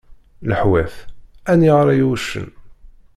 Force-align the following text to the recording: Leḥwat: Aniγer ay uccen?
Leḥwat: 0.49 0.95
Aniγer 1.51 1.87
ay 1.93 2.01
uccen? 2.11 2.47